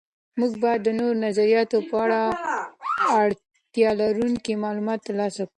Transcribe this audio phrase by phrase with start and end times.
[0.39, 2.19] موږ باید د نورو نظریاتو په اړه
[3.19, 5.49] اړتیا لرونکي معلومات تر لاسه کړو.